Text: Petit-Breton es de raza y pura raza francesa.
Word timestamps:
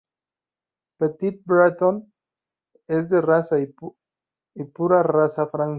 Petit-Breton 0.97 2.11
es 2.87 3.07
de 3.11 3.21
raza 3.21 3.59
y 3.59 3.67
pura 4.73 5.03
raza 5.03 5.45
francesa. 5.47 5.69